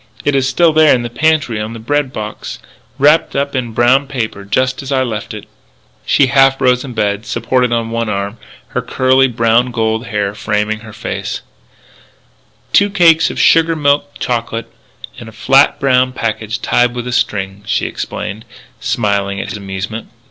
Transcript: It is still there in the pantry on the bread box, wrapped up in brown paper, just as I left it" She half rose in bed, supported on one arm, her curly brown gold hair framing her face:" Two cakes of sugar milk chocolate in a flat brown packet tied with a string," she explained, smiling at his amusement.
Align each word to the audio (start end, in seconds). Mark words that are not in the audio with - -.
It 0.25 0.33
is 0.33 0.49
still 0.49 0.73
there 0.73 0.95
in 0.95 1.03
the 1.03 1.11
pantry 1.11 1.61
on 1.61 1.73
the 1.73 1.77
bread 1.79 2.11
box, 2.11 2.57
wrapped 2.97 3.35
up 3.35 3.55
in 3.55 3.71
brown 3.71 4.07
paper, 4.07 4.43
just 4.45 4.81
as 4.81 4.91
I 4.91 5.03
left 5.03 5.31
it" 5.31 5.45
She 6.07 6.25
half 6.25 6.59
rose 6.59 6.83
in 6.83 6.93
bed, 6.95 7.27
supported 7.27 7.71
on 7.71 7.91
one 7.91 8.09
arm, 8.09 8.39
her 8.69 8.81
curly 8.81 9.27
brown 9.27 9.69
gold 9.69 10.07
hair 10.07 10.33
framing 10.33 10.79
her 10.79 10.91
face:" 10.91 11.41
Two 12.73 12.89
cakes 12.89 13.29
of 13.29 13.39
sugar 13.39 13.75
milk 13.75 14.15
chocolate 14.17 14.73
in 15.19 15.27
a 15.27 15.31
flat 15.31 15.79
brown 15.79 16.13
packet 16.13 16.57
tied 16.63 16.95
with 16.95 17.05
a 17.07 17.11
string," 17.11 17.61
she 17.67 17.85
explained, 17.85 18.43
smiling 18.79 19.39
at 19.39 19.49
his 19.49 19.57
amusement. 19.57 20.07